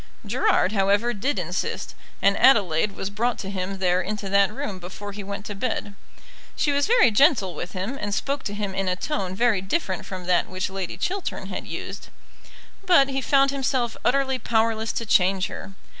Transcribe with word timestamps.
Gerard, 0.25 0.71
however, 0.71 1.13
did 1.13 1.37
insist, 1.37 1.93
and 2.23 2.35
Adelaide 2.37 2.93
was 2.93 3.11
brought 3.11 3.37
to 3.37 3.51
him 3.51 3.77
there 3.77 4.01
into 4.01 4.29
that 4.29 4.51
room 4.51 4.79
before 4.79 5.11
he 5.11 5.23
went 5.23 5.45
to 5.45 5.53
bed. 5.53 5.93
She 6.55 6.71
was 6.71 6.87
very 6.87 7.11
gentle 7.11 7.53
with 7.53 7.73
him, 7.73 7.99
and 8.01 8.11
spoke 8.11 8.41
to 8.45 8.55
him 8.55 8.73
in 8.73 8.87
a 8.87 8.95
tone 8.95 9.35
very 9.35 9.61
different 9.61 10.07
from 10.07 10.25
that 10.25 10.49
which 10.49 10.71
Lady 10.71 10.97
Chiltern 10.97 11.49
had 11.49 11.67
used; 11.67 12.07
but 12.83 13.09
he 13.09 13.21
found 13.21 13.51
himself 13.51 13.95
utterly 14.03 14.39
powerless 14.39 14.91
to 14.93 15.05
change 15.05 15.45
her. 15.45 15.73